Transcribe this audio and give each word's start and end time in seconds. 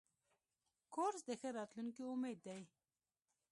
کورس 0.93 1.21
د 1.27 1.31
ښه 1.39 1.49
راتلونکي 1.57 2.01
امید 2.13 2.39
دی. 2.47 2.61